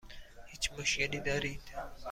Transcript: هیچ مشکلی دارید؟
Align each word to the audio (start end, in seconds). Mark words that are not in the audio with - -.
هیچ 0.47 0.71
مشکلی 0.71 1.19
دارید؟ 1.19 1.61